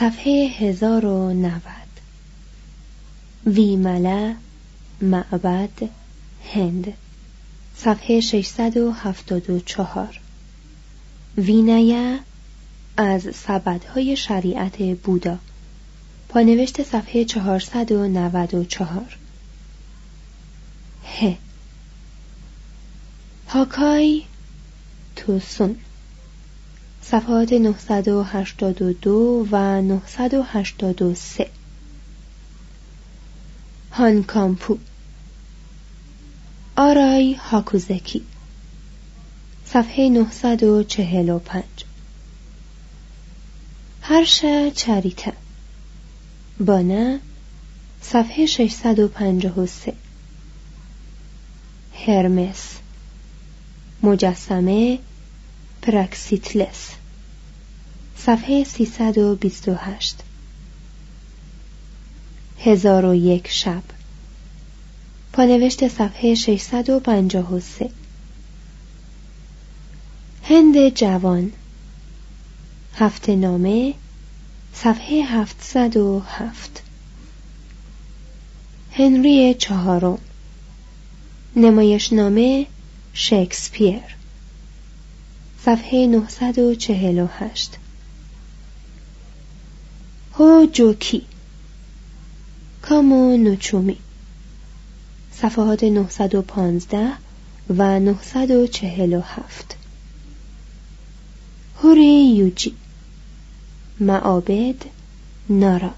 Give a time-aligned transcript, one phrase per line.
[0.00, 1.62] صفحه 1090
[3.46, 4.36] ویمله
[5.00, 5.88] معبد
[6.54, 6.92] هند.
[7.76, 10.20] صفحه 674
[11.38, 12.18] وینایه
[12.96, 15.38] از سبدهای شریعت بودا.
[16.28, 19.18] پانوشت صفحه 494
[21.20, 21.34] ه.
[23.48, 24.22] هاکای
[25.16, 25.76] توسون
[27.10, 31.46] صفحات 982 و 983
[33.92, 34.78] هانکامپو.
[36.76, 38.22] آرای هاکوزکی.
[39.66, 41.64] صفحه 945
[44.02, 45.32] هرشا چریتا
[46.60, 47.18] بانا
[48.02, 49.94] صفحه 653
[52.06, 52.78] هرمس.
[54.02, 54.98] مجسمه.
[55.82, 56.90] پراکسیتلس.
[58.16, 60.16] صفحه 328
[62.58, 63.82] هزار و یک شب.
[65.32, 67.90] پانوشت صفحه 653
[70.42, 71.52] هند جوان.
[72.94, 73.94] هفته نامه
[74.74, 76.82] صفحه 707
[78.92, 80.18] هنری چهارم.
[81.56, 82.66] نمایشنامه
[83.14, 84.17] شکسپیر.
[85.64, 87.78] صفحه 948
[90.34, 91.22] هو جوکی.
[92.82, 93.96] کامو نوچومی.
[95.32, 97.12] صفحات 915
[97.70, 99.76] و 947
[101.82, 102.74] هوری یوجی.
[104.00, 104.84] معابد
[105.50, 105.94] نارا.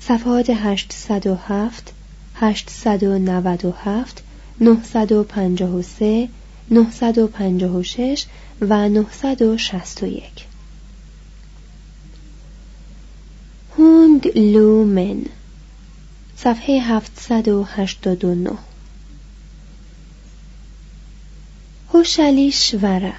[0.00, 1.92] صفحات 807
[2.34, 4.22] 897
[4.60, 6.28] 953
[6.70, 8.26] 956
[8.60, 10.46] و 961
[13.78, 15.26] هوند لومن
[16.36, 18.50] صفحه 789
[21.92, 23.12] هوشلیشوره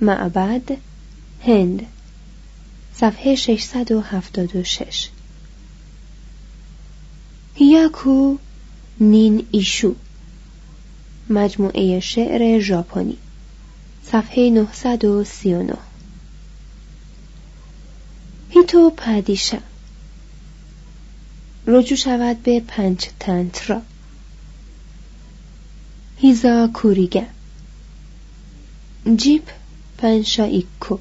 [0.00, 0.76] معبد
[1.46, 1.86] هند
[2.94, 5.08] صفحه 676
[7.54, 8.36] هیاکو
[9.00, 9.94] نین ایشو.
[11.30, 13.16] مجموعه شعر ژاپنی.
[14.04, 15.76] صفحه 939
[18.50, 19.58] هیتو پادیشا.
[21.66, 23.82] رجوع شود به پنج تنترا.
[26.16, 27.22] هیزا کوریگا.
[29.16, 29.48] جیپ
[29.98, 30.98] پنشایکو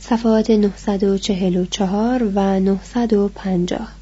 [0.00, 4.01] صفحات 944 و 950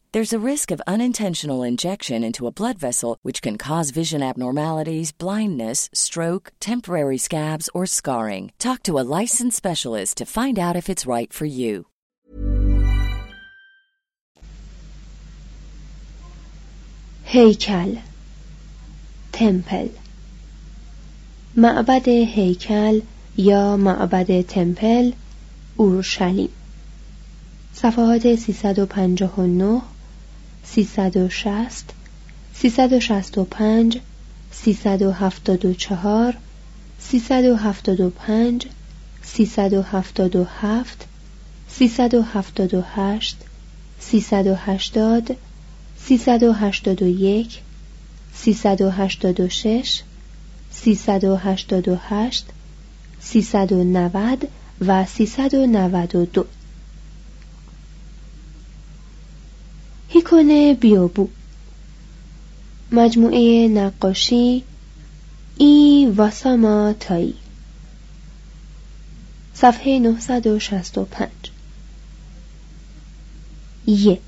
[0.12, 5.12] There's a risk of unintentional injection into a blood vessel, which can cause vision abnormalities,
[5.12, 8.52] blindness, stroke, temporary scabs, or scarring.
[8.58, 11.86] Talk to a licensed specialist to find out if it's right for you.
[17.28, 17.96] هیکل
[19.32, 19.88] تمپل
[21.56, 23.00] معبد هیکل
[23.36, 25.12] یا معبد تمپل
[25.76, 26.48] اورشلیم
[27.74, 29.80] صفحات 359
[30.73, 31.93] 360
[32.53, 34.01] 365
[34.51, 36.35] 374
[36.99, 38.69] 375
[39.21, 41.05] 377
[41.67, 43.35] 378
[43.99, 45.37] 380
[45.97, 47.61] 381
[48.33, 50.03] 386
[50.71, 52.45] 388
[53.21, 54.47] 390
[54.81, 56.60] و 392
[60.13, 61.27] هیکونه بیوبو.
[62.91, 64.63] مجموعه نقاشی
[65.57, 67.33] ای واساما تایی.
[69.53, 71.29] صفحه 965
[73.87, 74.19] یه.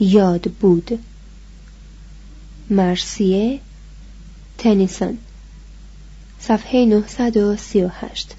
[0.00, 0.98] یاد بود.
[2.70, 3.60] مرسیه
[4.58, 5.18] تنیسون.
[6.40, 8.34] صفحه 938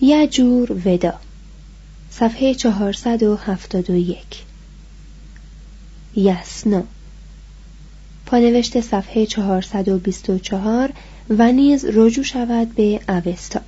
[0.00, 1.23] یجور ودا.
[2.18, 4.44] صفحه 471
[6.16, 6.82] یسنا.
[8.26, 10.92] پانوشت صفحه 424
[11.30, 13.60] و نیز رجوع شود به اوستا.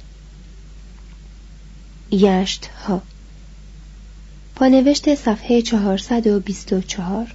[2.10, 3.02] یشت ها
[4.54, 7.34] پانوشت صفحه 424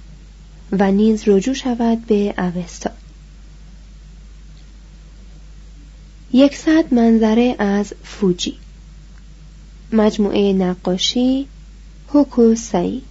[0.72, 2.90] و نیز رجوع شود به اوستا.
[6.32, 8.58] یکصد منظره از فوجی.
[9.92, 11.48] مجموعه نقاشی
[12.08, 13.02] هوکوسایی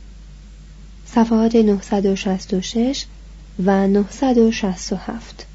[1.06, 3.06] صفحات 966
[3.66, 5.45] و 967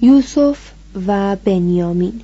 [0.00, 0.58] یوسف
[1.06, 2.20] و بنیامین.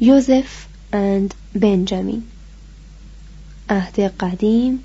[0.00, 2.22] یوزف اند بنجامین.
[3.68, 4.84] عهد قدیم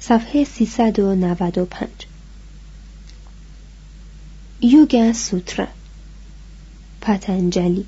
[0.00, 1.88] صفحه 395
[4.60, 5.66] یوگا سوترا.
[7.00, 7.86] پتنجلی.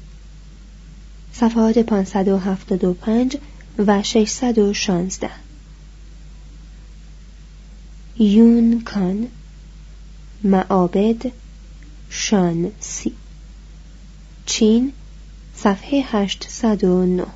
[1.32, 3.36] صفحات 575
[3.78, 5.30] و 616
[8.18, 9.28] یون کان
[10.44, 11.32] معابد
[12.10, 13.12] شانسی
[14.46, 14.92] چین
[15.56, 17.26] صفحه 809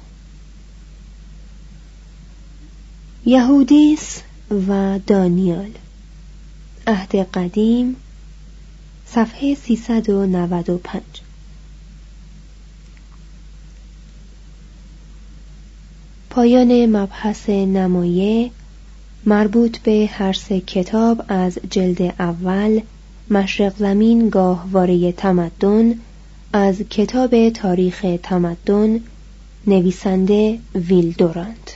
[3.26, 4.22] یهودیس
[4.68, 5.70] و دانیال.
[6.86, 7.96] عهد قدیم
[9.06, 11.02] صفحه 395
[16.36, 18.50] پایان مبحث نمایه
[19.26, 22.80] مربوط به هر سه کتاب از جلد اول
[23.30, 25.94] مشرق زمین گاهواره تمدن
[26.52, 29.00] از کتاب تاریخ تمدن
[29.66, 31.75] نویسنده ویلدورانت.